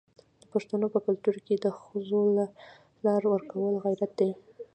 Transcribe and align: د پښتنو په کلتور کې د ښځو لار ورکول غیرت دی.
د 0.41 0.43
پښتنو 0.53 0.85
په 0.93 0.99
کلتور 1.05 1.35
کې 1.45 1.55
د 1.59 1.65
ښځو 1.79 2.21
لار 3.05 3.21
ورکول 3.33 3.73
غیرت 3.85 4.11
دی. 4.19 4.31